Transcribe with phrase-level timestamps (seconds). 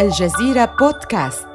[0.00, 1.48] الجزيرة بودكاست.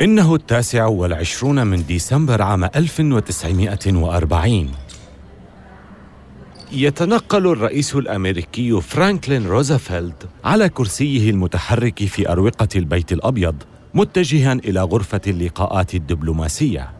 [0.00, 4.70] إنه التاسع والعشرون من ديسمبر عام 1940
[6.72, 13.62] يتنقل الرئيس الأمريكي فرانكلين روزفلت على كرسيه المتحرك في أروقة البيت الأبيض
[13.94, 16.92] متجها إلى غرفة اللقاءات الدبلوماسية.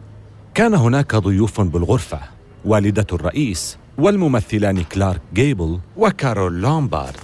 [0.53, 2.36] كان هناك ضيوف بالغرفة.
[2.65, 7.15] والدة الرئيس والممثلان كلارك جيبل وكارول لومبارد.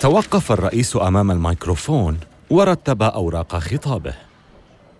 [0.00, 2.18] توقف الرئيس أمام الميكروفون
[2.50, 4.14] ورتب أوراق خطابه.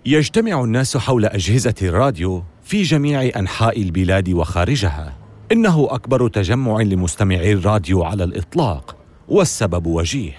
[0.07, 5.15] يجتمع الناس حول أجهزة الراديو في جميع أنحاء البلاد وخارجها.
[5.53, 8.97] إنه أكبر تجمع لمستمعي الراديو على الإطلاق
[9.29, 10.33] والسبب وجيه.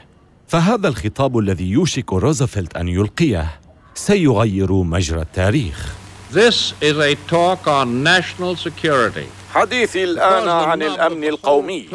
[0.48, 3.60] فهذا الخطاب الذي يوشك روزفلت أن يلقيه
[3.94, 5.99] سيغير مجرى التاريخ.
[6.32, 9.28] This is a talk on national security.
[9.54, 11.90] حديثي الآن عن الأمن القومي.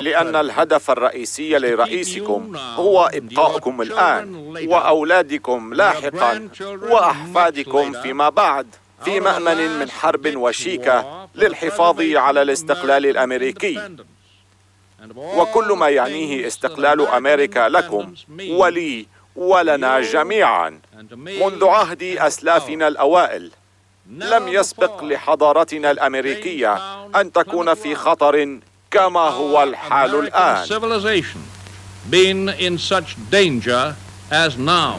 [0.00, 4.34] لأن الهدف الرئيسي لرئيسكم هو إبقاؤكم الآن
[4.68, 6.48] وأولادكم لاحقا
[6.82, 8.66] وأحفادكم فيما بعد
[9.04, 13.96] في مأمن من حرب وشيكة للحفاظ على الاستقلال الأمريكي.
[15.16, 18.14] وكل ما يعنيه استقلال أمريكا لكم
[18.48, 20.80] ولي ولنا جميعا.
[21.12, 23.50] منذ عهد أسلافنا الأوائل
[24.10, 26.78] لم يسبق لحضارتنا الأمريكية
[27.20, 28.58] أن تكون في خطر
[28.90, 30.66] كما هو الحال الآن.
[30.66, 31.40] Civilization
[32.10, 33.94] been in such danger
[34.30, 34.96] as now.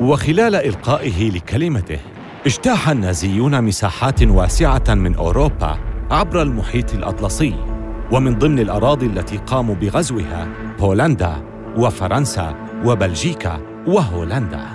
[0.00, 1.98] وخلال إلقائه لكلمته
[2.46, 5.78] اجتاح النازيون مساحات واسعة من أوروبا
[6.10, 7.71] عبر المحيط الأطلسي.
[8.12, 10.48] ومن ضمن الأراضي التي قاموا بغزوها
[10.80, 11.42] بولندا
[11.76, 14.66] وفرنسا وبلجيكا وهولندا.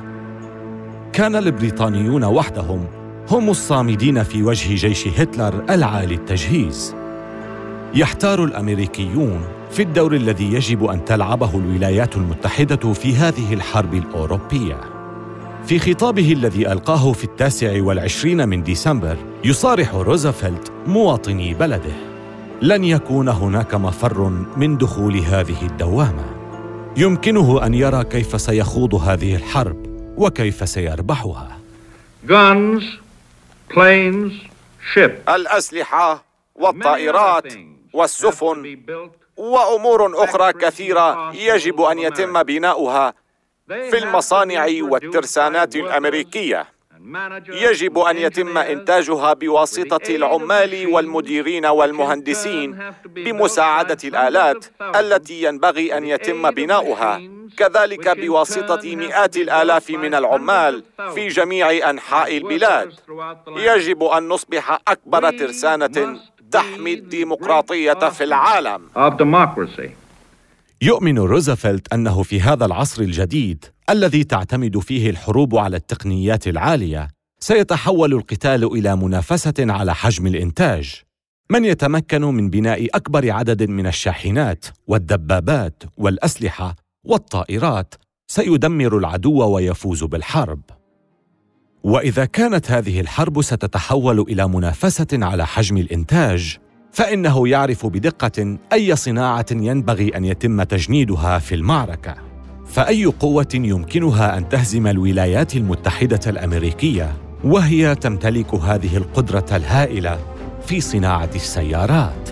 [1.14, 2.86] كان البريطانيون وحدهم
[3.30, 6.96] هم الصامدين في وجه جيش هتلر العالي التجهيز.
[7.94, 14.82] يحتار الأمريكيون في الدور الذي يجب أن تلعبه الولايات المتحدة في هذه الحرب الأوروبية.
[15.66, 22.07] في خطابه الذي ألقاه في التاسع والعشرين من ديسمبر يصارح روزفلت مواطني بلده.
[22.62, 24.20] لن يكون هناك مفر
[24.58, 26.26] من دخول هذه الدوامة.
[26.98, 29.78] يمكنه أن يرى كيف سيخوض هذه الحرب
[30.18, 31.58] وكيف سيربحها.
[32.28, 32.84] Guns,
[33.74, 34.34] planes,
[34.94, 35.30] ships.
[35.30, 36.24] الأسلحة
[36.56, 37.54] والطائرات
[37.94, 38.80] والسفن
[39.38, 43.14] وأمور أخرى كثيرة يجب أن يتم بناؤها
[43.68, 46.77] في المصانع والترسانات الأمريكية.
[47.50, 57.22] يجب أن يتم إنتاجها بواسطة العمال والمديرين والمهندسين بمساعدة الآلات التي ينبغي أن يتم بناؤها.
[57.58, 60.84] كذلك بواسطة مئات الآلاف من العمال
[61.16, 62.94] في جميع أنحاء البلاد.
[63.48, 66.20] يجب أن نصبح أكبر ترسانة
[66.52, 68.82] تحمي الديمقراطية في العالم.
[70.82, 77.08] يؤمن روزفلت أنه في هذا العصر الجديد الذي تعتمد فيه الحروب على التقنيات العالية
[77.40, 81.02] سيتحول القتال إلى منافسة على حجم الإنتاج.
[81.52, 87.96] من يتمكن من بناء أكبر عدد من الشاحنات والدبابات والأسلحة والطائرات
[88.28, 90.62] سيدمر العدو ويفوز بالحرب.
[91.84, 96.58] وإذا كانت هذه الحرب ستتحول إلى منافسة على حجم الإنتاج
[96.98, 102.16] فإنه يعرف بدقة أي صناعة ينبغي أن يتم تجنيدها في المعركة.
[102.66, 107.14] فأي قوة يمكنها أن تهزم الولايات المتحدة الأمريكية
[107.44, 110.20] وهي تمتلك هذه القدرة الهائلة
[110.66, 112.30] في صناعة السيارات.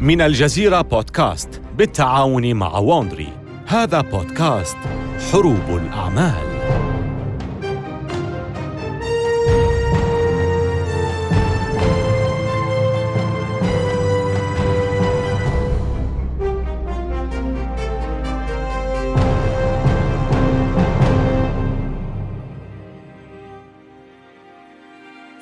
[0.00, 3.32] من الجزيرة بودكاست بالتعاون مع ووندري
[3.66, 4.78] هذا بودكاست
[5.32, 6.49] حروب الأعمال.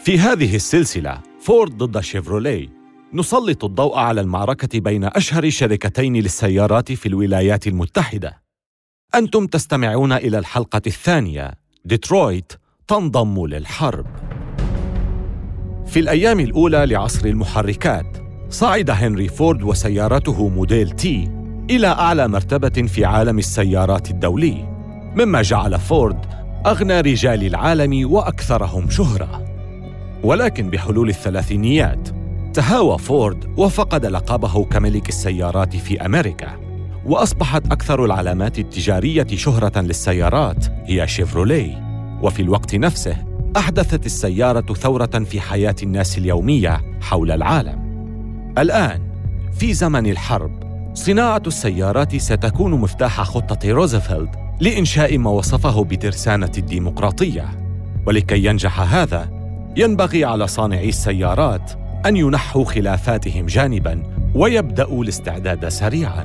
[0.09, 2.69] في هذه السلسلة فورد ضد شيفروليه
[3.15, 8.43] نسلط الضوء على المعركة بين أشهر شركتين للسيارات في الولايات المتحدة.
[9.15, 11.53] أنتم تستمعون إلى الحلقة الثانية.
[11.85, 12.53] ديترويت
[12.87, 14.07] تنضم للحرب.
[15.87, 18.17] في الأيام الأولى لعصر المحركات
[18.51, 21.31] صعد هنري فورد وسيارته Model T
[21.71, 24.69] إلى أعلى مرتبة في عالم السيارات الدولي
[25.17, 26.27] مما جعل فورد
[26.67, 29.48] أغنى رجال العالم وأكثرهم شهرة.
[30.23, 32.09] ولكن بحلول الثلاثينيات
[32.55, 36.69] تهاوى فورد وفقد لقبه كملك السيارات في أمريكا
[37.05, 41.89] وأصبحت أكثر العلامات التجارية شهرة للسيارات هي شيفروليه.
[42.23, 43.17] وفي الوقت نفسه
[43.57, 47.79] أحدثت السيارة ثورة في حياة الناس اليومية حول العالم.
[48.59, 49.01] الآن
[49.59, 50.51] في زمن الحرب
[50.95, 54.31] صناعة السيارات ستكون مفتاح خطة روزفلت
[54.61, 57.49] لإنشاء ما وصفه بترسانة الديمقراطية.
[58.07, 59.38] ولكي ينجح هذا
[59.79, 61.73] ينبغي على صانعي السيارات
[62.07, 64.03] أن ينحوا خلافاتهم جانباً
[64.35, 66.25] ويبدأوا الاستعداد سريعاً.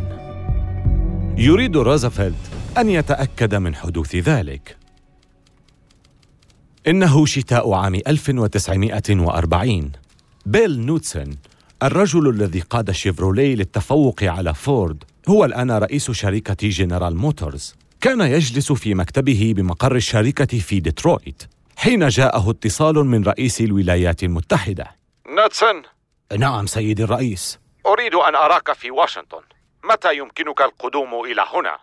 [1.38, 4.77] يريد روزفلت أن يتأكد من حدوث ذلك.
[6.88, 9.91] إنه شتاء عام 1940
[10.45, 11.38] بيل نوتسون
[11.83, 17.75] الرجل الذي قاد شيفروليه للتفوق على فورد هو الآن رئيس شركة جنرال موتورز.
[18.01, 21.44] كان يجلس في مكتبه بمقر الشركة في ديترويت.
[21.78, 24.86] حين جاءه اتصال من رئيس الولايات المتحدة.
[25.38, 25.81] نوتسون
[26.40, 27.60] نعم سيدي الرئيس.
[27.86, 29.42] أريد أن أراك في واشنطن.
[29.92, 31.78] متى يمكنك القدوم إلى هنا؟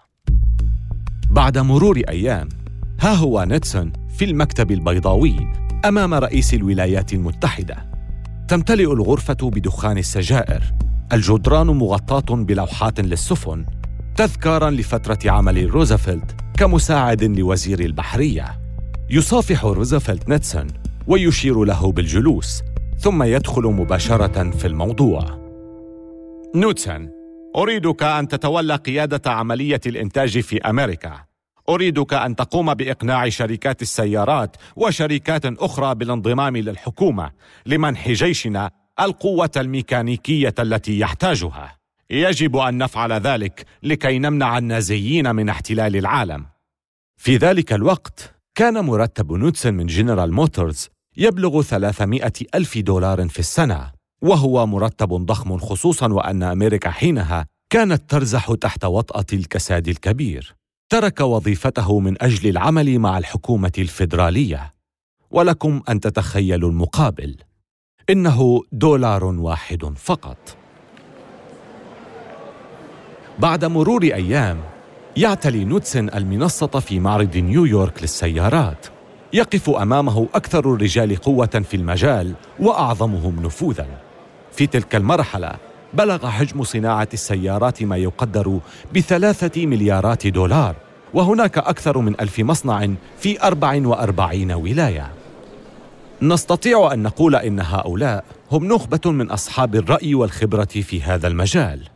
[1.31, 2.49] بعد مرور أيام
[3.01, 5.37] ها هو نوتسون في المكتب البيضاوي
[5.85, 7.91] أمام رئيس الولايات المتحدة.
[8.49, 10.63] تمتلئ الغرفة بدخان السجائر.
[11.13, 13.67] الجدران مغطاة بلوحات للسفن
[14.17, 18.61] تذكارا لفترة عمل روزفلت كمساعد لوزير البحرية.
[19.13, 20.67] يصافح روزفلت نوتسون
[21.07, 22.63] ويشير له بالجلوس
[22.99, 25.25] ثم يدخل مباشرة في الموضوع
[26.55, 27.11] نوتسون
[27.57, 31.25] أريدك أن تتولى قيادة عملية الإنتاج في أمريكا
[31.69, 37.31] أريدك أن تقوم بإقناع شركات السيارات وشركات أخرى بالانضمام للحكومة
[37.67, 38.71] لمنح جيشنا
[39.01, 41.77] القوة الميكانيكية التي يحتاجها.
[42.11, 46.47] يجب أن نفعل ذلك لكي نمنع النازيين من احتلال العالم.
[47.17, 53.93] في ذلك الوقت كان مرتب نوتسون من جنرال موتورز يبلغ 300 ألف دولار في السنة
[54.23, 60.55] وهو مرتب ضخم خصوصا وأن أمريكا حينها كانت ترزح تحت وطأة الكساد الكبير.
[60.89, 64.73] ترك وظيفته من أجل العمل مع الحكومة الفيدرالية.
[65.31, 67.37] ولكم أن تتخيلوا المقابل.
[68.11, 70.57] إنه دولار واحد فقط.
[73.39, 74.61] بعد مرور أيام
[75.17, 78.87] يعتلي نوتسن المنصة في معرض نيويورك للسيارات.
[79.33, 83.87] يقف أمامه أكثر الرجال قوة في المجال وأعظمهم نفوذا.
[84.53, 85.53] في تلك المرحلة
[85.95, 88.59] بلغ حجم صناعة السيارات ما يقدر
[88.95, 90.75] بثلاثة مليارات دولار
[91.15, 95.11] وهناك أكثر من ألف مصنع في 44 ولاية.
[96.23, 101.89] نستطيع أن نقول إن هؤلاء هم نخبة من أصحاب الرأي والخبرة في هذا المجال.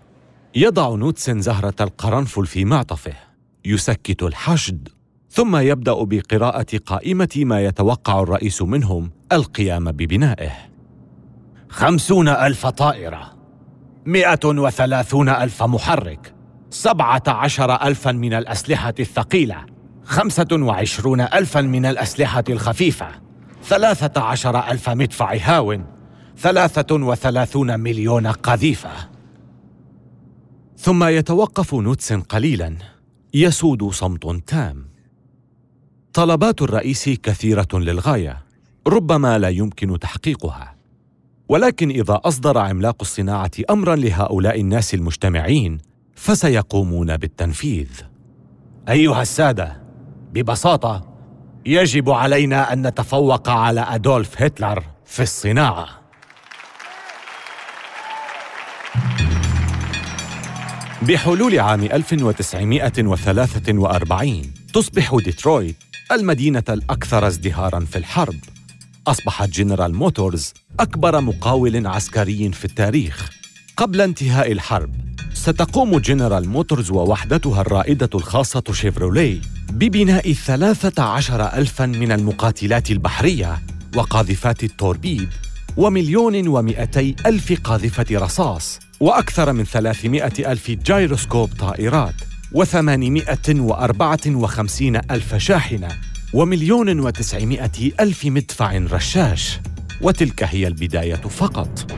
[0.57, 3.13] يضع نوتسن زهرة القرنفل في معطفه
[3.65, 4.89] يسكت الحشد
[5.31, 10.53] ثم يبدأ بقراءة قائمة ما يتوقع الرئيس منهم القيام ببنائه.
[11.69, 13.33] خمسون ألف طائرة
[14.07, 16.35] مئة وثلاثون ألف محرك
[16.71, 19.67] سبعة عشر ألفا من الأسلحة الثقيلة
[20.05, 23.09] خمسة وعشرون ألفا من الأسلحة الخفيفة
[23.65, 25.81] ثلاثة عشر ألف مدفع هاو
[26.39, 29.14] ثلاثة وثلاثون مليون قذيفة.
[30.79, 32.77] ثم يتوقف نوتسن قليلا.
[33.35, 34.89] يسود صمت تام.
[36.13, 38.45] طلبات الرئيس كثيرة للغاية
[38.87, 40.77] ربما لا يمكن تحقيقها.
[41.49, 45.79] ولكن إذا أصدر عملاق الصناعة امرا لهؤلاء الناس المجتمعين
[46.15, 47.89] فسيقومون بالتنفيذ.
[48.89, 49.83] أيها السادة
[50.33, 51.15] ببساطة
[51.67, 56.04] يجب علينا أن نتفوق على أدولف هتلر في الصناعة.
[61.03, 65.77] بحلول عام 1943 تصبح ديترويت
[66.13, 68.35] المدينة الأكثر ازدهارا في الحرب.
[69.07, 73.31] أصبحت جنرال موتورز أكبر مقاول عسكري في التاريخ.
[73.77, 74.91] قبل انتهاء الحرب
[75.35, 79.41] ستقوم جنرال موتورز ووحدتها الرائدة الخاصة شيفروليه
[79.73, 83.63] ببناء ثلاثة عشر ألفا من المقاتلات البحرية
[83.97, 85.29] وقاذفات التوربيد
[85.77, 88.79] ومليون ومئتي ألف قاذفة رصاص.
[89.01, 92.15] وأكثر من ثلاثمائة ألف جايروسكوب طائرات
[92.53, 95.89] وثمانمائة وأربعة وخمسين ألف شاحنة
[96.35, 99.61] ومليون وتسعمائة ألف مدفع رشاش.
[100.01, 101.93] وتلك هي البداية فقط.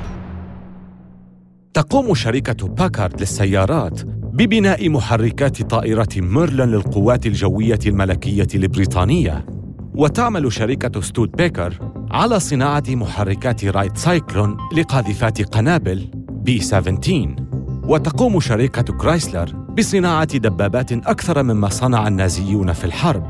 [1.75, 9.47] تقوم شركة باكارد للسيارات ببناء محركات طائرة ميرلين للقوات الجوية الملكية البريطانية
[9.95, 17.37] وتعمل شركة ستود بيكر على صناعة محركات رايت سايكلون لقاذفات قنابل B 17
[17.85, 23.26] وتقوم شركة كرايسلر بصناعة دبابات أكثر مما صنع النازيون في الحرب.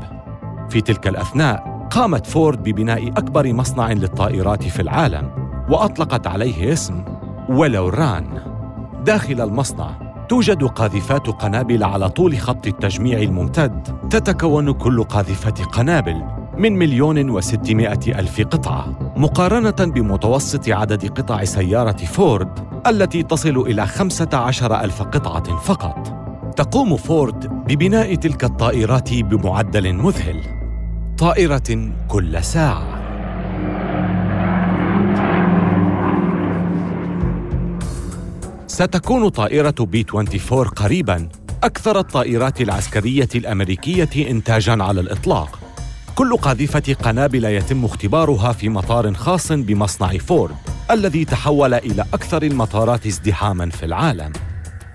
[0.69, 5.29] في تلك الأثناء قامت فورد ببناء أكبر مصنع للطائرات في العالم
[5.69, 7.03] وأطلقت عليه اسم
[7.49, 8.41] ولوران.
[9.05, 9.89] داخل المصنع
[10.29, 16.23] توجد قاذفات قنابل على طول خط التجميع الممتد تتكون كل قاذفة قنابل
[16.57, 19.13] من مليون وستمائة ألف قطعة.
[19.15, 26.07] مقارنة بمتوسط عدد قطع سيارة فورد التي تصل إلى خمسة عشر ألف قطعة فقط.
[26.55, 30.43] تقوم فورد ببناء تلك الطائرات بمعدل مذهل.
[31.17, 32.97] طائرة كل ساعة.
[38.67, 41.29] ستكون طائرة بي 24 قريباً.
[41.63, 45.66] أكثر الطائرات العسكرية الأمريكية إنتاجاً على الإطلاق.
[46.17, 50.55] كل قاذفة قنابل يتم اختبارها في مطار خاص بمصنع فورد
[50.91, 54.33] الذي تحول إلى أكثر المطارات ازدحاماً في العالم.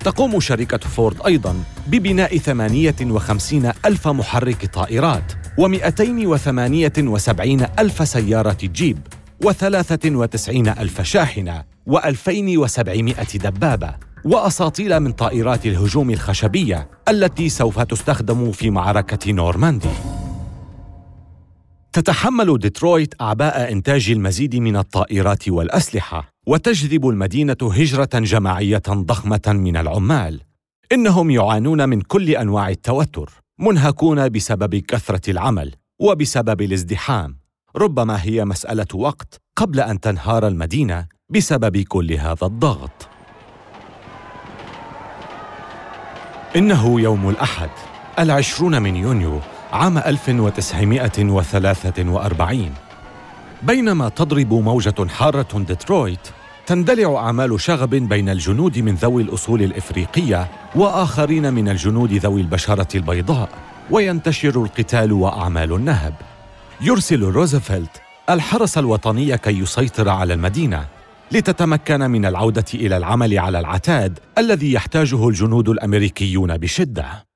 [0.00, 1.54] تقوم شركة فورد أيضاً
[1.86, 8.98] ببناء 58 ألف محرك طائرات و278 ألف سيارة جيب
[9.44, 13.94] و93 ألف شاحنة و2700 دبابة.
[14.24, 20.21] وأساطيل من طائرات الهجوم الخشبية التي سوف تستخدم في معركة نورماندي.
[21.92, 30.40] تتحمل ديترويت أعباء إنتاج المزيد من الطائرات والأسلحة وتجذب المدينة هجرة جماعية ضخمة من العمال.
[30.92, 37.36] إنهم يعانون من كل أنواع التوتر منهكون بسبب كثرة العمل وبسبب الازدحام.
[37.76, 43.08] ربما هي مسألة وقت قبل أن تنهار المدينة بسبب كل هذا الضغط.
[46.56, 47.70] إنه يوم الأحد
[48.18, 49.40] العشرون من يونيو
[49.72, 52.70] عام 1943
[53.62, 56.28] بينما تضرب موجة حارة ديترويت
[56.66, 63.48] تندلع أعمال شغب بين الجنود من ذوي الأصول الإفريقية وآخرين من الجنود ذوي البشرة البيضاء
[63.90, 66.14] وينتشر القتال وأعمال النهب.
[66.80, 70.86] يرسل روزفلت الحرس الوطني كي يسيطر على المدينة
[71.32, 77.31] لتتمكن من العودة إلى العمل على العتاد الذي يحتاجه الجنود الأمريكيون بشدة.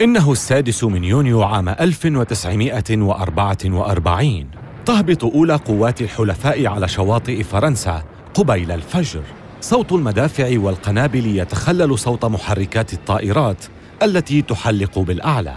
[0.00, 4.50] إنه السادس من يونيو عام 1944
[4.86, 8.02] تهبط أولى قوات الحلفاء على شواطئ فرنسا
[8.34, 9.22] قبيل الفجر.
[9.60, 13.64] صوت المدافع والقنابل يتخلل صوت محركات الطائرات
[14.02, 15.56] التي تحلق بالأعلى.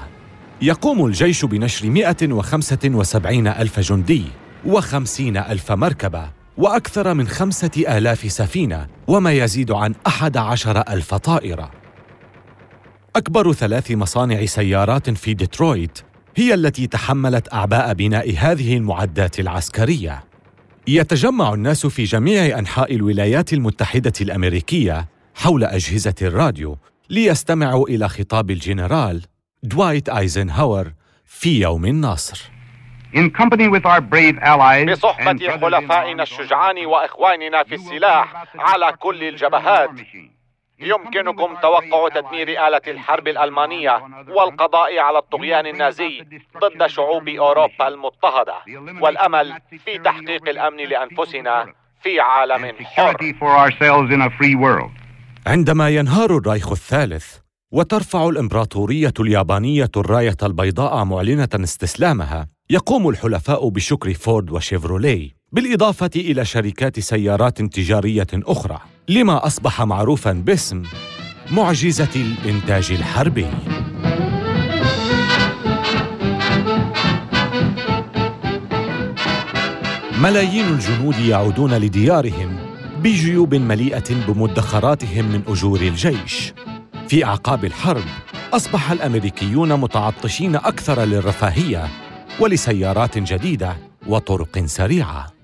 [0.61, 4.23] يقوم الجيش بنشر 175 ألف جندي
[4.65, 11.82] وخمسين ألف مركبة وأكثر من خمسة آلاف سفينة وما يزيد عن أحد عشر ألف طائرة.
[13.15, 15.99] أكبر ثلاث مصانع سيارات في ديترويت
[16.35, 20.23] هي التي تحملت أعباء بناء هذه المعدات العسكرية.
[20.87, 26.77] يتجمع الناس في جميع أنحاء الولايات المتحدة الأمريكية حول أجهزة الراديو
[27.09, 29.21] ليستمعوا إلى خطاب الجنرال
[29.63, 30.91] دوايت أيزنهاور
[31.25, 32.51] في يوم النصر.
[34.91, 39.89] بصحبة حلفائنا الشجعان وإخواننا في السلاح على كل الجبهات.
[40.83, 46.25] يمكنكم توقع تدمير آلة الحرب الألمانية والقضاء على الطغيان النازي
[46.61, 48.53] ضد شعوب أوروبا المضطهدة
[49.01, 49.53] والأمل
[49.85, 51.73] في تحقيق الأمن لأنفسنا
[52.03, 53.17] في عالم حر.
[55.47, 57.37] عندما ينهار الرايخ الثالث
[57.71, 65.29] وترفع الإمبراطورية اليابانية الراية البيضاء معلنة استسلامها يقوم الحلفاء بشكر فورد وشيفروليه.
[65.53, 68.79] بالإضافة إلى شركات سيارات تجارية أخرى
[69.09, 70.83] لما أصبح معروفا باسم
[71.51, 73.45] معجزة الإنتاج الحربي.
[80.21, 82.57] ملايين الجنود يعودون لديارهم
[82.99, 86.53] بجيوب مليئة بمدخراتهم من أجور الجيش.
[87.07, 88.05] في أعقاب الحرب
[88.53, 91.87] أصبح الأمريكيون متعطشين أكثر للرفاهية
[92.39, 95.42] ولسيارات جديدة وطرق سريعة.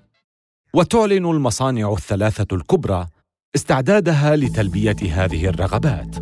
[0.74, 3.08] وتعلن المصانع الثلاثة الكبرى
[3.56, 6.16] استعدادها لتلبية هذه الرغبات.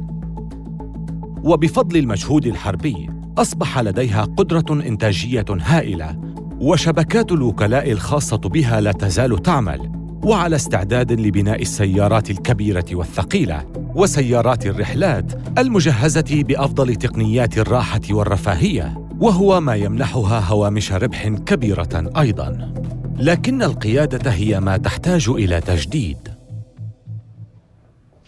[1.44, 6.22] وبفضل المجهود الحربي أصبح لديها قدرة إنتاجية هائلة
[6.62, 9.92] وشبكات الوكلاء الخاصة بها لا تزال تعمل
[10.24, 19.76] وعلى استعداد لبناء السيارات الكبيرة والثقيلة وسيارات الرحلات المجهزة بأفضل تقنيات الراحة والرفاهية وهو ما
[19.76, 22.74] يمنحها هوامش ربح كبيرة أيضا.
[23.20, 26.18] لكن القيادة هي ما تحتاج إلى تجديد.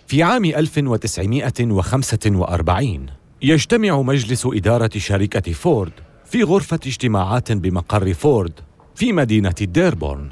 [0.08, 3.06] في عام 1945
[3.42, 5.92] يجتمع مجلس إدارة شركة فورد
[6.26, 8.52] في غرفة اجتماعات بمقر فورد
[8.96, 10.30] في مدينة ديربورن.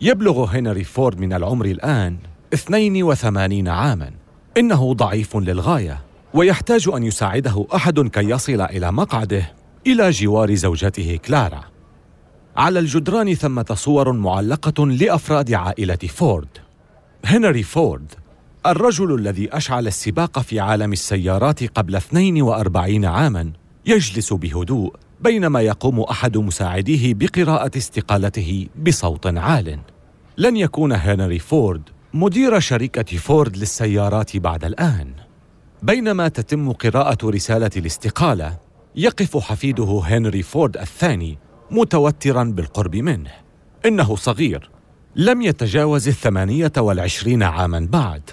[0.00, 2.16] يبلغ هنري فورد من العمر الآن
[2.54, 4.10] 82 عاماً.
[4.58, 6.00] إنه ضعيف للغاية
[6.34, 9.52] ويحتاج أن يساعده أحد كي يصل إلى مقعده
[9.86, 11.71] إلى جوار زوجته كلارا.
[12.56, 16.48] على الجدران ثمة صور معلقة لأفراد عائلة فورد.
[17.24, 18.12] هنري فورد
[18.66, 23.52] الرجل الذي أشعل السباق في عالم السيارات قبل 42 عاماً
[23.86, 29.78] يجلس بهدوء بينما يقوم أحد مساعديه بقراءة استقالته بصوت عال.
[30.38, 31.82] لن يكون هنري فورد
[32.14, 35.12] مدير شركة فورد للسيارات بعد الآن.
[35.82, 38.58] بينما تتم قراءة رسالة الاستقالة
[38.96, 41.38] يقف حفيده هنري فورد الثاني
[41.70, 43.30] متوترا بالقرب منه.
[43.86, 44.70] إنه صغير.
[45.16, 48.30] لم يتجاوز الثمانية والعشرين عاما بعد.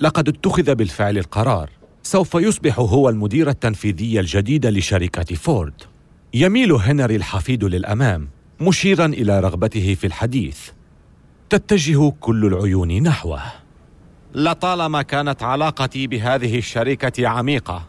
[0.00, 1.70] لقد اتخذ بالفعل القرار.
[2.02, 5.74] سوف يصبح هو المدير التنفيذي الجديد لشركة فورد.
[6.34, 8.28] يميل هنري الحفيد للأمام
[8.60, 10.58] مشيرا إلى رغبته في الحديث.
[11.50, 13.42] تتجه كل العيون نحوه.
[14.34, 17.86] لطالما كانت علاقتي بهذه الشركة عميقة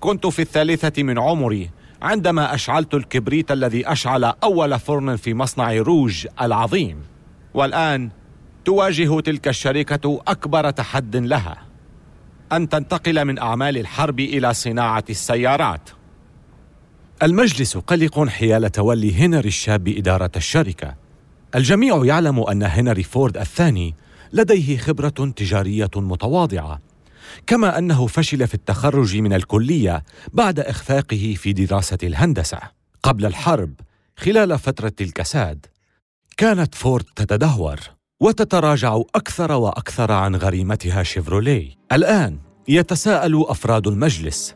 [0.00, 1.70] كنت في الثالثة من عمري.
[2.02, 6.96] عندما أشعلت الكبريت الذي أشعل أول فرن في مصنع روج العظيم.
[7.54, 8.10] والآن
[8.64, 11.62] تواجه تلك الشركة أكبر تحد لها.
[12.52, 15.90] أن تنتقل من أعمال الحرب إلى صناعة السيارات.
[17.22, 20.94] المجلس قلق حيال تولي هنري الشاب إدارة الشركة.
[21.54, 23.94] الجميع يعلم أن هنري فورد الثاني
[24.32, 26.80] لديه خبرة تجارية متواضعة.
[27.46, 32.58] كما أنه فشل في التخرج من الكلية بعد إخفاقه في دراسة الهندسة
[33.02, 33.72] قبل الحرب
[34.16, 35.66] خلال فترة الكساد.
[36.36, 37.80] كانت فورد تتدهور
[38.20, 41.74] وتتراجع أكثر وأكثر عن غريمتها شيفروليه.
[41.92, 44.54] الآن يتساءل أفراد المجلس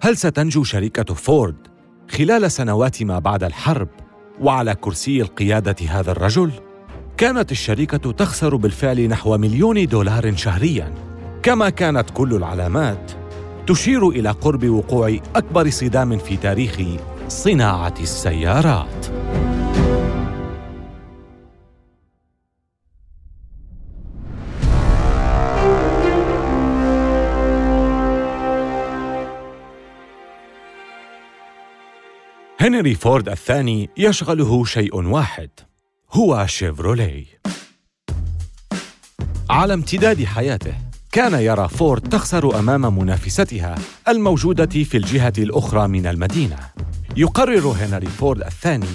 [0.00, 1.56] هل ستنجو شركة فورد
[2.10, 3.88] خلال سنوات ما بعد الحرب
[4.40, 6.52] وعلى كرسي القيادة هذا الرجل؟
[7.16, 11.11] كانت الشركة تخسر بالفعل نحو مليون دولار شهرياً.
[11.42, 13.12] كما كانت كل العلامات
[13.66, 16.80] تشير إلى قرب وقوع أكبر صدام في تاريخ
[17.28, 19.06] صناعة السيارات.
[32.60, 35.50] هنري فورد الثاني يشغله شيء واحد
[36.12, 37.24] هو شيفروليه.
[39.50, 43.74] على امتداد حياته كان يرى فورد تخسر أمام منافستها
[44.08, 46.56] الموجودة في الجهة الأخرى من المدينة.
[47.16, 48.86] يقرر هنري فورد الثاني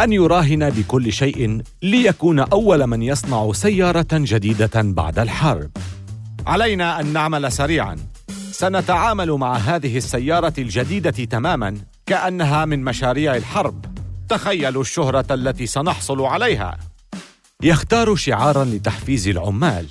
[0.00, 5.70] أن يراهن بكل شيء ليكون أول من يصنع سيارة جديدة بعد الحرب.
[6.46, 7.96] علينا أن نعمل سريعا.
[8.50, 13.84] سنتعامل مع هذه السيارة الجديدة تماما كأنها من مشاريع الحرب.
[14.28, 16.78] تخيلوا الشهرة التي سنحصل عليها.
[17.62, 19.86] يختار شعارا لتحفيز العمال.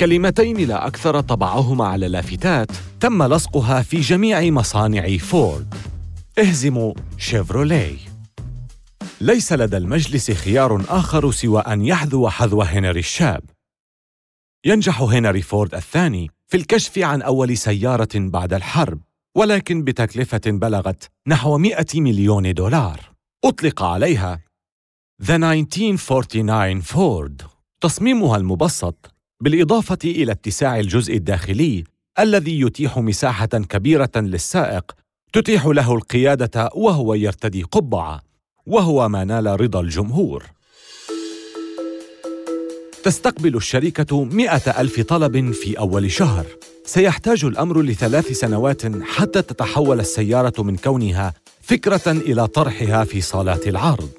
[0.00, 5.74] كلمتين لا أكثر طبعهما على لافتات تم لصقها في جميع مصانع فورد.
[6.38, 7.98] اهزموا شيفروليه.
[9.20, 13.44] ليس لدى المجلس خيار آخر سوى أن يحذو حذو هنري الشاب.
[14.66, 19.00] ينجح هنري فورد الثاني في الكشف عن أول سيارة بعد الحرب
[19.36, 23.00] ولكن بتكلفة بلغت نحو 100 مليون دولار.
[23.44, 24.40] أطلق عليها
[25.22, 27.42] The 1949 فورد
[27.80, 31.84] تصميمها المبسط بالإضافة إلى اتساع الجزء الداخلي
[32.18, 34.92] الذي يتيح مساحة كبيرة للسائق
[35.32, 38.20] تتيح له القيادة وهو يرتدي قبعة
[38.66, 40.44] وهو ما نال رضا الجمهور.
[43.04, 46.46] تستقبل الشركة مئة ألف طلب في أول شهر.
[46.84, 54.10] سيحتاج الأمر لثلاث سنوات حتى تتحول السيارة من كونها فكرة إلى طرحها في صالات العرض.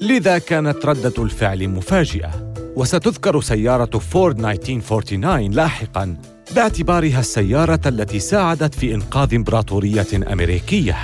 [0.00, 2.49] لذا كانت ردة الفعل مفاجئة.
[2.80, 6.16] وستذكر سيارة فورد 1949 لاحقا
[6.54, 10.96] باعتبارها السيارة التي ساعدت في إنقاذ إمبراطورية أمريكية.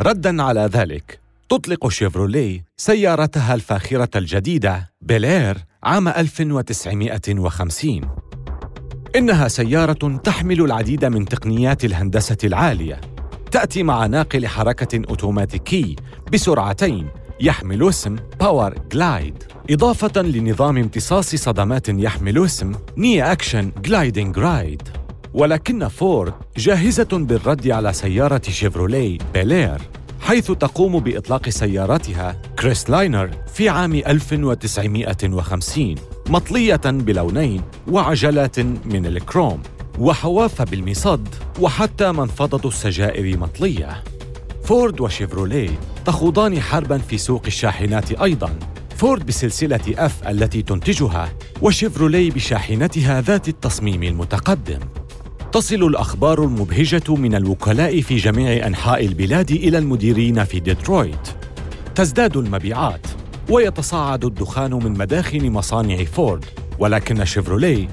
[0.00, 8.00] ردا على ذلك تطلق شيفروليه سيارتها الفاخرة الجديدة بيلير عام 1950
[9.16, 13.00] إنها سيارة تحمل العديد من تقنيات الهندسة العالية
[13.50, 15.96] تأتي مع ناقل حركة أوتوماتيكي
[16.32, 17.08] بسرعتين
[17.42, 24.82] يحمل اسم Powerglide إضافة لنظام امتصاص صدمات يحمل اسم Knee-Action Gliding Ride
[25.34, 29.80] ولكن فورد جاهزة بالرد على سيارة شيفروليه بيلير
[30.20, 35.94] حيث تقوم بإطلاق سيارتها كريستلاينر في عام 1950
[36.28, 39.62] مطلية بلونين وعجلات من الكروم
[39.98, 41.28] وحواف بالمصد
[41.60, 44.02] وحتى منفضة السجائر مطلية.
[44.70, 48.58] فورد وشيفروليه تخوضان حربا في سوق الشاحنات أيضا.
[48.96, 54.78] فورد بسلسلة F التي تنتجها وشيفروليه بشاحنتها ذات التصميم المتقدم.
[55.52, 61.28] تصل الأخبار المبهجة من الوكلاء في جميع أنحاء البلاد إلى المديرين في ديترويت.
[61.94, 63.06] تزداد المبيعات
[63.48, 66.44] ويتصاعد الدخان من مداخن مصانع فورد
[66.78, 67.88] ولكن شيفروليه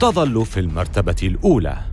[0.00, 1.91] تظل في المرتبة الأولى.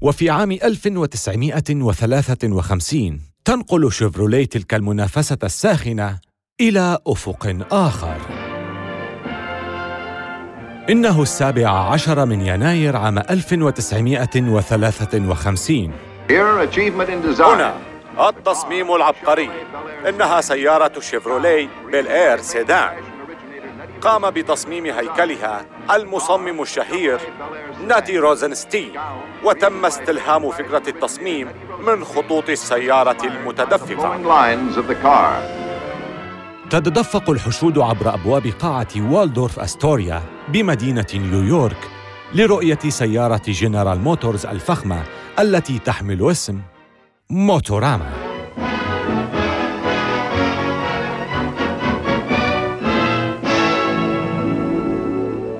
[0.00, 6.18] وفي عام 1953 تنقل شيفروليه تلك المنافسة الساخنة
[6.60, 8.16] إلى أفق آخر.
[10.90, 15.92] إنه السابع عشر من يناير عام 1953
[17.38, 17.74] هنا
[18.28, 19.50] التصميم العبقري.
[20.08, 23.17] إنها سيارة شيفروليه بالإير سيدان.
[24.00, 27.20] قام بتصميم هيكلها المصمم الشهير
[27.86, 28.90] ناتي روزنستين
[29.44, 31.48] وتم استلهام فكرة التصميم
[31.86, 34.16] من خطوط السيارة المتدفقة
[36.70, 41.90] تتدفق الحشود عبر أبواب قاعة والدورف أستوريا بمدينة نيويورك
[42.34, 45.02] لرؤية سيارة جنرال موتورز الفخمة
[45.38, 46.60] التي تحمل اسم
[47.30, 48.17] موتوراما.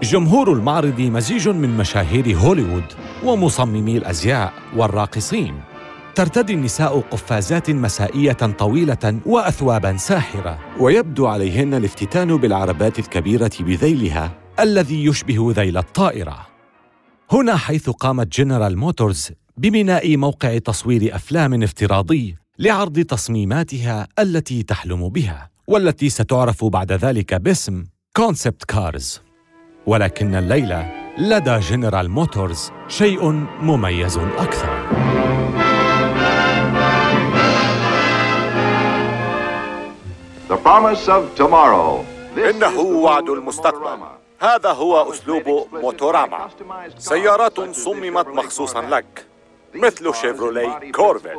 [0.08, 2.84] جمهور المعرض مزيج من مشاهير هوليوود
[3.24, 5.60] ومصممي الأزياء والراقصين.
[6.14, 10.58] ترتدي النساء قفازات مسائية طويلة واثوابا ساحرة.
[10.80, 16.46] ويبدو عليهن الافتتان بالعربات الكبيرة بذيلها الذي يشبه ذيل الطائرة.
[17.30, 25.50] هنا حيث قامت جنرال موتورز ببناء موقع تصوير أفلام افتراضي لعرض تصميماتها التي تحلم بها
[25.66, 27.84] والتي ستعرف بعد ذلك باسم
[28.16, 29.27] concept cars
[29.88, 30.86] ولكن الليلة
[31.18, 34.68] لدى جنرال موتورز شيء مميز أكثر.
[42.50, 43.98] إنه وعد المستقبل.
[44.40, 46.48] هذا هو أسلوب موتوراما
[46.98, 49.26] سيارات صممت مخصوصا لك.
[49.74, 51.38] مثل شيفرولي كورفيت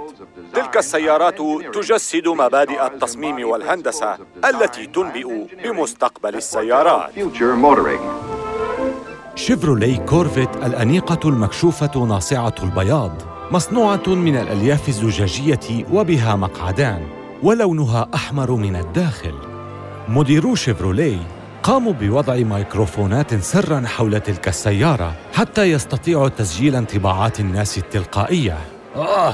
[0.53, 1.37] تلك السيارات
[1.73, 5.27] تجسد مبادئ التصميم والهندسة التي تنبئ
[5.63, 7.09] بمستقبل السيارات.
[9.35, 13.11] شيفرولي كورفيت الأنيقة المكشوفة ناصعة البياض
[13.51, 17.07] مصنوعة من الألياف الزجاجية وبها مقعدان
[17.43, 19.33] ولونها أحمر من الداخل.
[20.07, 21.17] مديرو شيفرولي
[21.63, 28.57] قاموا بوضع ميكروفونات سرا حول تلك السيارة حتى يستطيعوا تسجيل انطباعات الناس التلقائية.
[28.95, 29.33] آه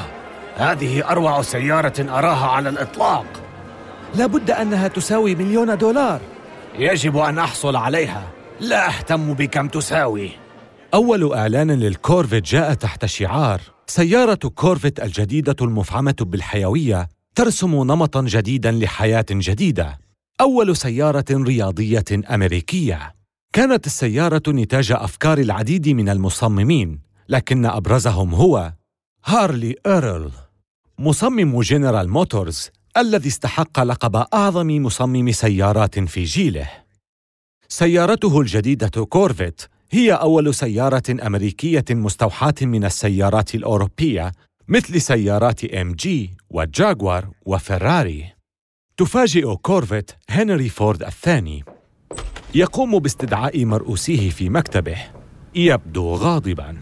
[0.56, 3.26] هذه أروع سيارة أراها على الإطلاق.
[4.16, 6.20] لابد أنها تساوي مليون دولار.
[6.80, 8.24] يجب أن أحصل عليها.
[8.60, 10.30] لا أهتم بكم تساوي؟
[10.94, 19.26] أول إعلان للكورفيت جاء تحت شعار سيارة كورفيت الجديدة المفعمة بالحيوية ترسم نمطا جديدا لحياة
[19.32, 20.00] جديدة.
[20.42, 23.16] أول سيارة رياضية أمريكية.
[23.54, 28.74] كانت السيارة نتاج أفكار العديد من المصممين لكن أبرزهم هو
[29.26, 30.32] هارلي إيرل
[31.00, 36.85] مصمم جنرال موتورز الذي استحق لقب أعظم مصمم سيارات في جيله.
[37.68, 44.32] سيارته الجديدة كورفيت هي أول سيارة أمريكية مستوحاة من السيارات الأوروبية
[44.68, 48.34] مثل سيارات إم جي وجاكوار وفراري.
[48.98, 51.64] تفاجئ كورفيت هنري فورد الثاني.
[52.56, 54.98] يقوم باستدعاء مرؤوسيه في مكتبه.
[55.56, 56.78] يبدو غاضبا.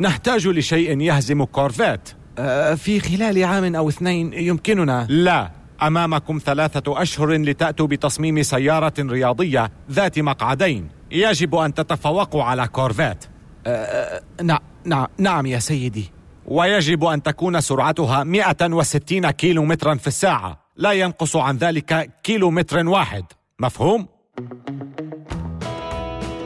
[0.00, 2.00] نحتاج لشيء يهزم كورفيت.
[2.38, 5.50] أه في خلال عام أو اثنين يمكننا؟ لا.
[5.82, 10.88] أمامكم ثلاثة أشهر لتأتوا بتصميم سيارة رياضية ذات مقعدين.
[11.10, 13.24] يجب أن تتفوقوا على كورفيت.
[13.66, 16.10] أه نعم نعم نعم يا سيدي.
[16.46, 20.66] ويجب أن تكون سرعتها 160 كيلو مترا في الساعة.
[20.76, 23.24] لا ينقص عن ذلك كيلو متر واحد.
[23.60, 24.06] مفهوم؟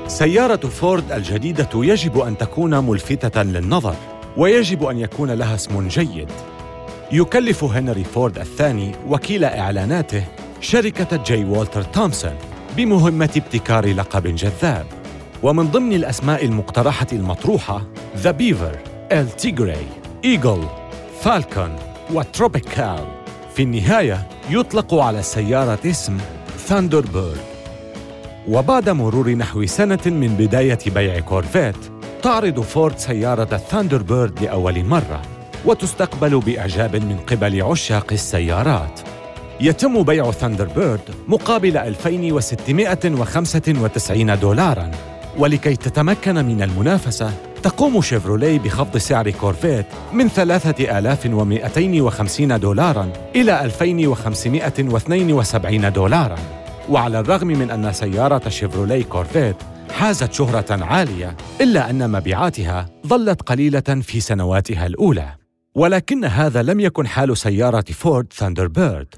[0.07, 3.95] سيارة فورد الجديدة يجب أن تكون ملفتة للنظر
[4.37, 6.29] ويجب أن يكون لها اسم جيد.
[7.13, 10.25] يكلف هنري فورد الثاني وكيل إعلاناته
[10.61, 12.35] شركة جي والتر تومسون
[12.77, 14.87] بمهمة ابتكار لقب جذاب.
[15.43, 17.83] ومن ضمن الأسماء المقترحة المطروحة
[18.17, 18.79] ذا بيفر
[19.13, 19.87] ال تيغري
[20.25, 20.65] إيجل
[21.21, 21.77] فالكون
[22.13, 23.07] وتروبيكال
[23.55, 26.19] في النهاية يطلق على السيارة اسم
[26.59, 27.41] ثاندر بيرد
[28.49, 31.77] وبعد مرور نحو سنة من بداية بيع كورفيت
[32.23, 35.40] تعرض فورد سيارة ثاندر بيرد لأول مرة.
[35.65, 39.01] وتستقبل بإعجاب من قبل عشاق السيارات.
[39.61, 44.91] يتم بيع ثاندر بيرد مقابل 2695 دولارا.
[45.39, 56.39] ولكي تتمكن من المنافسة تقوم شيفروليه بخفض سعر كورفيت من 3250 دولارا إلى 2572 دولارا.
[56.89, 59.57] وعلى الرغم من أن سيارة شيفروليه كورفيت
[59.93, 65.40] حازت شهرة عالية إلا أن مبيعاتها ظلت قليلة في سنواتها الأولى.
[65.75, 69.15] ولكن هذا لم يكن حال سيارة فورد ثاندربيرد.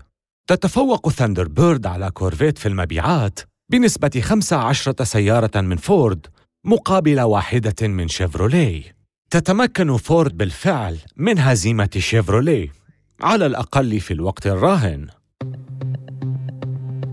[0.46, 6.26] تتفوق ثاندربيرد على كورفيت في المبيعات بنسبة 15 سيارة من فورد
[6.64, 8.82] مقابل واحدة من شيفروليه.
[9.30, 12.72] تتمكن فورد بالفعل من هزيمة شيفروليه
[13.20, 15.06] على الأقل في الوقت الراهن.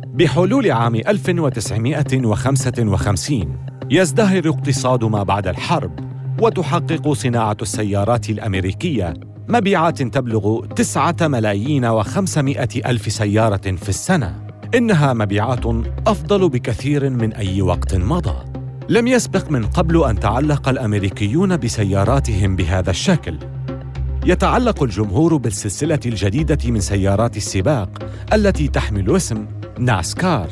[0.05, 6.09] بحلول عام 1955 يزدهر اقتصاد ما بعد الحرب
[6.41, 9.13] وتحقق صناعة السيارات الأمريكية
[9.51, 14.35] مبيعات تبلغ تسعة ملايين وخمسمائة ألف سيارة في السنة.
[14.75, 15.65] إنها مبيعات
[16.07, 18.45] أفضل بكثير من أي وقت مضى.
[18.89, 23.37] لم يسبق من قبل أن تعلق الأمريكيون بسياراتهم بهذا الشكل.
[24.25, 27.89] يتعلق الجمهور بالسلسلة الجديدة من سيارات السباق
[28.33, 29.45] التي تحمل اسم
[29.79, 30.47] ناسكار.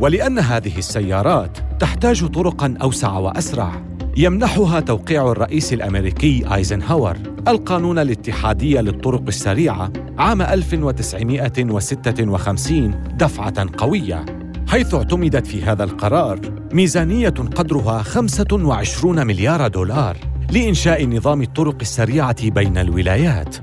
[0.00, 3.95] ولأن هذه السيارات تحتاج طرقا أوسع وأسرع.
[4.18, 7.16] يمنحها توقيع الرئيس الأمريكي آيزنهاور
[7.48, 14.24] القانون الاتحادي للطرق السريعة عام 1956 دفعة قوية
[14.68, 16.40] حيث اعتمدت في هذا القرار
[16.72, 20.16] ميزانية قدرها 25 مليار دولار
[20.50, 23.56] لإنشاء نظام الطرق السريعة بين الولايات.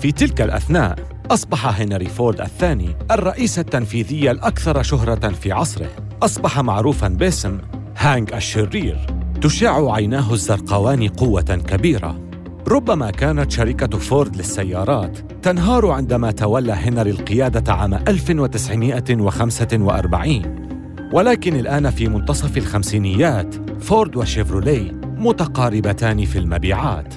[0.00, 0.98] في تلك الأثناء
[1.30, 5.88] أصبح هنري فورد الثاني الرئيس التنفيذي الأكثر شهرة في عصره.
[6.22, 7.58] أصبح معروفاً باسم
[7.96, 9.17] هانك الشرير.
[9.40, 12.28] تشع عيناه الزرقاوان قوة كبيرة.
[12.68, 20.68] ربما كانت شركة فورد للسيارات تنهار عندما تولى هنري القيادة عام 1945
[21.12, 27.14] ولكن الآن في منتصف الخمسينيات فورد وشيفروليه متقاربتان في المبيعات.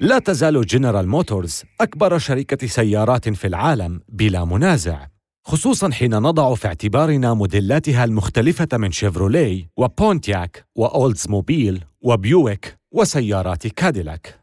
[0.00, 5.13] لا تزال جنرال موتورز أكبر شركة سيارات في العالم بلا منازع.
[5.46, 14.40] خصوصا حين نضع في اعتبارنا موديلاتها المختلفة من شيفروليه وبونتياك وأولدزموبيل وبيويك وسيارات كاديلاك.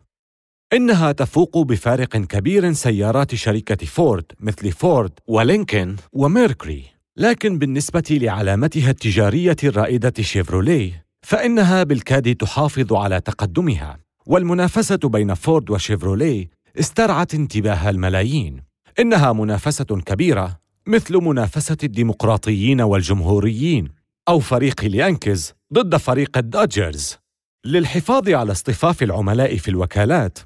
[0.73, 6.83] إنها تفوق بفارق كبير سيارات شركة فورد مثل فورد ولينكن وميركوري.
[7.17, 13.97] لكن بالنسبة لعلامتها التجارية الرائدة شيفروليه فإنها بالكاد تحافظ على تقدمها.
[14.25, 18.63] والمنافسة بين فورد وشيفروليه استرعت انتباه الملايين.
[18.99, 20.61] إنها منافسة كبيرة
[20.91, 23.88] مثل منافسة الديمقراطيين والجمهوريين
[24.30, 27.17] أو فريق اليانكيز ضد فريق الدوجرز
[27.65, 30.39] للحفاظ على اصطفاف العملاء في الوكالات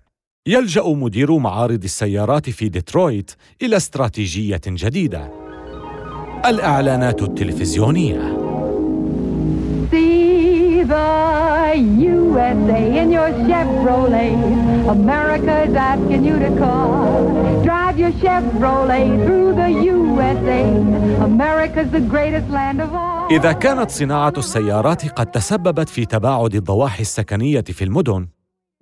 [0.47, 3.31] يلجأ مدير معارض السيارات في ديترويت
[3.62, 5.31] إلى استراتيجية جديدة
[6.45, 8.45] الإعلانات التلفزيونية
[11.75, 14.36] USA in your Chevrolet.
[14.89, 17.63] America is asking you to call.
[17.63, 20.62] Drive your Chevrolet through the USA.
[21.29, 23.31] America's the greatest land of all.
[23.31, 28.27] إذا كانت صناعة السيارات قد تسببت في تباعد الضواحي السكنية في المدن،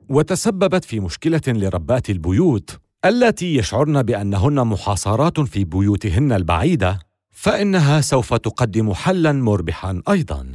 [0.10, 7.00] وتسببت في مشكلة لربات البيوت التي يشعرن بأنهن محاصرات في بيوتهن البعيدة،
[7.32, 10.46] فإنها سوف تقدم حلاً مربحاً أيضاً.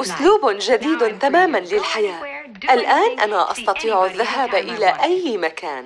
[0.00, 0.40] أسلوب
[0.70, 2.33] جديد تماما للحياة
[2.70, 5.84] الآن أنا أستطيع الذهاب إلى أي مكان.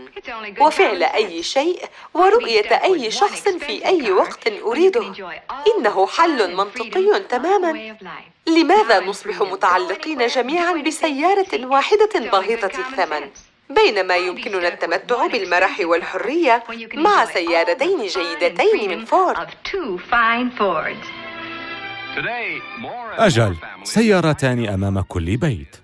[0.60, 5.12] وفعل أي شيء ورؤية أي شخص في أي وقت أريده.
[5.76, 7.96] إنه حل منطقي تماما.
[8.46, 13.30] لماذا نصبح متعلقين جميعا بسيارة واحدة باهظة الثمن.
[13.70, 16.64] بينما يمكننا التمتع بالمرح والحرية
[16.94, 19.48] مع سيارتين جيدتين من فورد.
[23.18, 23.56] أجل.
[23.84, 25.76] سيارتان أمام كل بيت.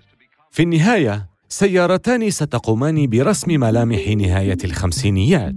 [0.55, 5.55] في النهاية سيارتان ستقومان برسم ملامح نهاية الخمسينيات.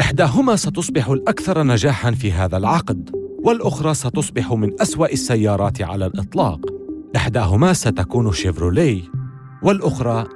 [0.00, 3.10] إحداهما ستصبح الأكثر نجاحاً في هذا العقد
[3.44, 6.60] والأخرى ستصبح من أسوأ السيارات على الإطلاق.
[7.16, 9.02] إحداهما ستكون شيفروليه
[9.62, 10.26] والأخرى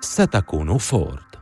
[0.00, 1.32] ستكون فورد.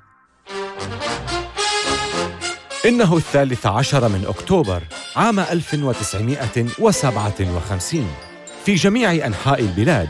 [2.87, 4.83] إنه الثالث عشر من أكتوبر
[5.17, 8.07] عام 1957
[8.65, 10.09] في جميع أنحاء البلاد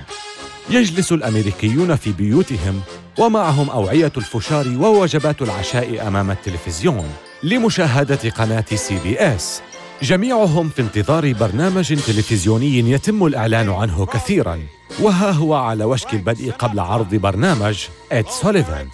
[0.70, 2.80] يجلس الأمريكيون في بيوتهم
[3.18, 7.08] ومعهم أوعية الفشار ووجبات العشاء أمام التلفزيون
[7.42, 9.62] لمشاهدة قناة سي بي إس.
[10.02, 14.60] جميعهم في انتظار برنامج تلفزيوني يتم الإعلان عنه كثيراً.
[15.00, 18.88] وها هو على وشك البدء قبل عرض برنامج إد سوليفان.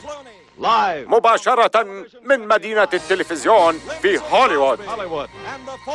[1.09, 1.87] مباشرة
[2.24, 4.79] من مدينة التلفزيون في هوليوود.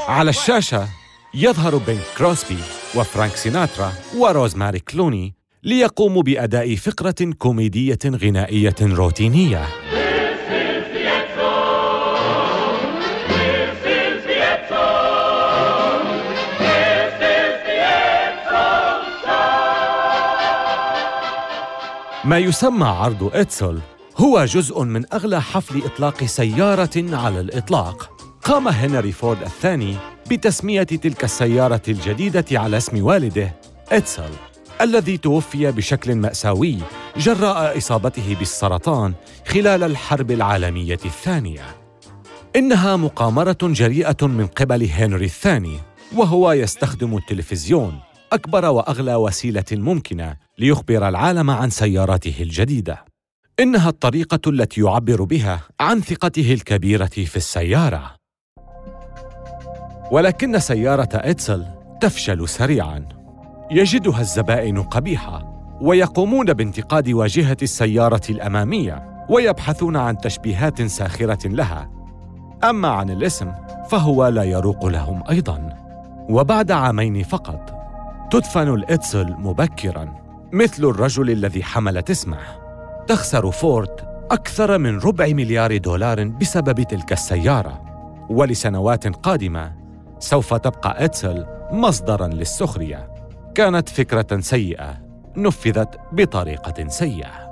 [0.08, 0.88] على الشاشة
[1.34, 2.58] يظهر بينغ كروسبي
[2.96, 9.68] وفرانك سيناترا وروزماري كلوني ليقوموا بأداء فقرة كوميدية غنائية روتينية.
[22.26, 23.80] ما يسمى عرض إتسل
[24.18, 28.10] هو جزء من أغلى حفل إطلاق سيارة على الإطلاق.
[28.44, 29.96] قام هنري فورد الثاني
[30.32, 33.56] بتسمية تلك السيارة الجديدة على اسم والده
[33.92, 34.51] إتسل.
[34.82, 36.78] الذي توفي بشكل مأساوي
[37.18, 39.14] جراء إصابته بالسرطان
[39.48, 41.62] خلال الحرب العالمية الثانية.
[42.56, 45.78] إنها مقامرة جريئة من قبل هنري الثاني،
[46.16, 48.00] وهو يستخدم التلفزيون
[48.34, 53.06] أكبر وأغلى وسيلة ممكنة ليخبر العالم عن سيارته الجديدة.
[53.60, 58.16] إنها الطريقة التي يعبر بها عن ثقته الكبيرة في السيارة.
[60.12, 61.66] ولكن سيارة إتسل
[62.02, 63.21] تفشل سريعاً.
[63.72, 71.90] يجدها الزبائن قبيحة ويقومون بانتقاد واجهة السيارة الأمامية ويبحثون عن تشبيهات ساخرة لها.
[72.64, 73.52] أما عن الاسم
[73.90, 75.70] فهو لا يروق لهم أيضاً.
[76.30, 77.74] وبعد عامين فقط
[78.32, 80.16] تدفن الإتسل مبكراً
[80.54, 82.38] مثل الرجل الذي حملت اسمه.
[83.08, 83.96] تخسر فورد
[84.32, 87.82] أكثر من ربع مليار دولار بسبب تلك السيارة
[88.30, 89.74] ولسنوات قادمة
[90.20, 93.21] سوف تبقى إتسل مصدراً للسخرية
[93.56, 95.02] كانت فكرة سيئة
[95.38, 97.52] نفذت بطريقة سيئة.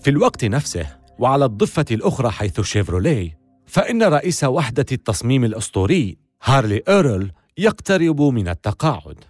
[0.00, 0.86] في الوقت نفسه
[1.18, 9.24] وعلى الضفة الأخرى حيث شيفروليه فإن رئيس وحدة التصميم الأسطوري هارلي إيرل يقترب من التقاعد.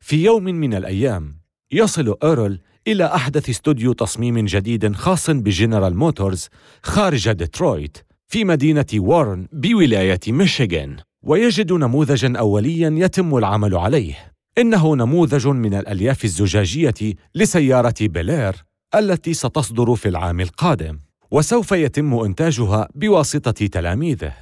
[0.00, 1.36] في يوم من الأيام
[1.72, 6.48] يصل إيرل إلى أحدث استوديو تصميم جديد خاص بجنرال موتورز
[6.82, 14.32] خارج ديترويت في مدينة وارن بولاية ميشيغان ويجد نموذجا أوليا يتم العمل عليه.
[14.58, 20.98] إنه نموذج من الألياف الزجاجية لسيارة بيلير التي ستصدر في العام القادم
[21.30, 24.32] وسوف يتم إنتاجها بواسطة تلاميذه.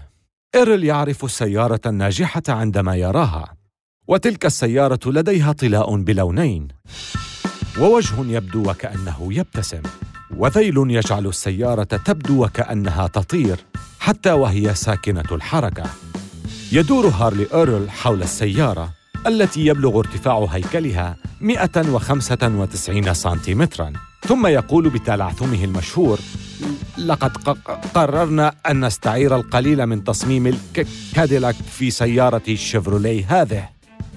[0.54, 3.54] إيرل يعرف السيارة الناجحة عندما يراها
[4.08, 6.68] وتلك السيارة لديها طلاء بلونين
[7.80, 9.82] ووجه يبدو وكأنه يبتسم
[10.36, 13.56] وذيل يجعل السيارة تبدو وكأنها تطير
[14.00, 16.11] حتى وهي ساكنة الحركة.
[16.74, 18.90] يدور هارلي إيرل حول السيارة
[19.26, 23.92] التي يبلغ ارتفاع هيكلها 195 سنتيمترا
[24.28, 26.18] ثم يقول بتلعثمه المشهور
[26.98, 27.36] لقد
[27.94, 33.68] قررنا أن نستعير القليل من تصميم الكاديلاك في سيارة شيفروليه هذه.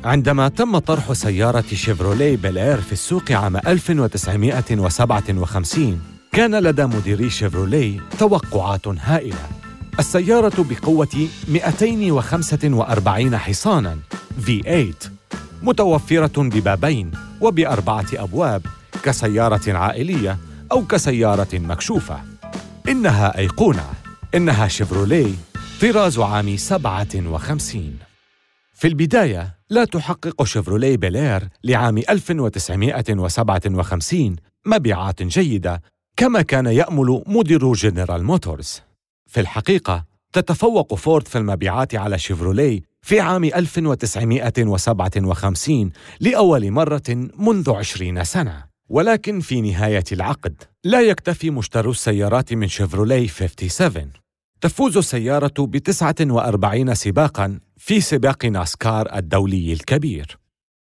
[0.04, 8.88] عندما تم طرح سيارة شيفروليه بيلير في السوق عام 1957 كان لدى مديري شيفروليه توقعات
[8.88, 9.65] هائلة.
[10.00, 14.00] السيارة بقوة 245 حصاناً
[14.48, 15.10] V8
[15.64, 18.62] متوفرة ببابين وبأربعة أبواب
[19.04, 20.38] كسيارة عائلية
[20.72, 22.22] أو كسيارة مكشوفة.
[22.90, 23.90] إنها أيقونة.
[24.36, 25.34] إنها شيفروليه.
[25.82, 27.98] طراز عام 57
[28.74, 35.82] في البداية لا تحقق شيفروليه بيلير لعام 1957 مبيعات جيدة
[36.18, 38.82] كما كان يأمل مدير جنرال موتورز.
[39.28, 48.24] في الحقيقة تتفوق فورد في المبيعات على شيفروليه في عام 1957 لأول مرة منذ عشرين
[48.24, 48.66] سنة.
[48.90, 54.12] ولكن في نهاية العقد لا يكتفي مشترو السيارات من شيفروليه 57
[54.62, 60.38] تفوز السيارة ب 49 سباقاً في سباق ناسكار الدولي الكبير.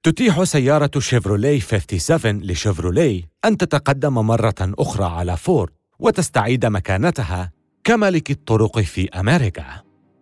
[0.02, 7.52] تتيح سيارة شيفروليه 57 لشيفروليه أن تتقدم مرة أخرى على فورد وتستعيد مكانتها
[7.84, 9.64] كملك الطرق في أمريكا.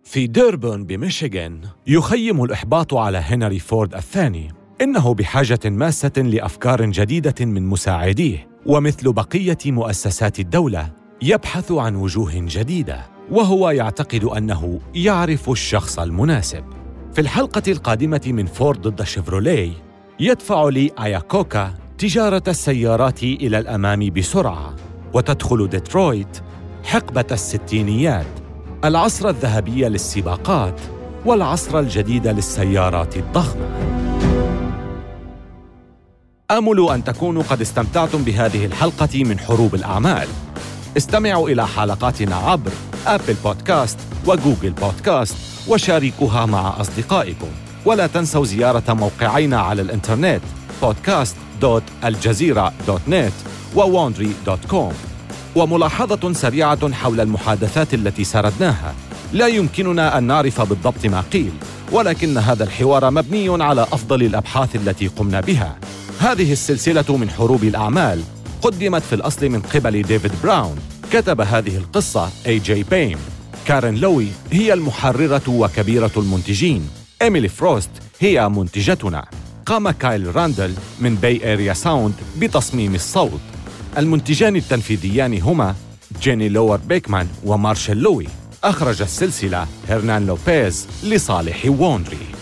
[0.03, 4.51] في ديربون بميشيغان يخيم الإحباط على هنري فورد الثاني.
[4.81, 13.05] إنه بحاجة ماسة لأفكار جديدة من مساعديه ومثل بقية مؤسسات الدولة يبحث عن وجوه جديدة.
[13.31, 16.63] وهو يعتقد أنه يعرف الشخص المناسب.
[17.13, 19.71] في الحلقة القادمة من فورد ضد شيفروليه
[20.19, 24.75] يدفع لي آياكوكا تجارة السيارات إلى الأمام بسرعة
[25.13, 26.41] وتدخل ديترويت
[26.83, 28.25] حقبة الستينيات
[28.85, 30.81] العصر الذهبي للسباقات
[31.25, 33.69] والعصر الجديد للسيارات الضخمة.
[36.51, 40.27] آمل أن تكونوا قد استمتعتم بهذه الحلقة من حروب الأعمال.
[40.97, 42.71] استمعوا إلى حلقاتنا عبر
[43.07, 45.35] آبل بودكاست وجوجل بودكاست
[45.67, 47.47] وشاركوها مع أصدقائكم.
[47.85, 50.41] ولا تنسوا زيارة موقعينا على الإنترنت
[50.81, 53.33] podcast.aljazeera.net
[53.75, 54.93] وwandry.com
[55.55, 58.93] وملاحظة سريعة حول المحادثات التي سردناها
[59.33, 61.51] لا يمكننا أن نعرف بالضبط ما قيل
[61.91, 65.77] ولكن هذا الحوار مبني على أفضل الأبحاث التي قمنا بها.
[66.19, 68.23] هذه السلسلة من حروب الأعمال
[68.61, 70.75] قدمت في الأصل من قبل ديفيد براون.
[71.11, 73.17] كتب هذه القصة أي جي بيم
[73.65, 76.89] كارين لوي هي المحررة وكبيرة المنتجين.
[77.21, 77.89] إيميلي فروست
[78.19, 79.25] هي منتجتنا.
[79.61, 83.39] وقام كايل راندل من Bay Area Sound بتصميم الصوت.
[83.99, 85.75] المنتجان التنفيذيان هما
[86.21, 88.27] جيني لور بيكمان ومارشال لوي.
[88.63, 92.38] أخرج السلسلة هرنان لوبيز لصالح Wondery.